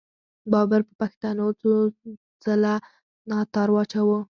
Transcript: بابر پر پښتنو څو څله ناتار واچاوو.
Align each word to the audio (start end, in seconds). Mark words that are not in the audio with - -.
بابر 0.51 0.81
پر 0.85 0.91
پښتنو 0.99 1.47
څو 1.61 1.71
څله 2.43 2.73
ناتار 3.29 3.69
واچاوو. 3.73 4.19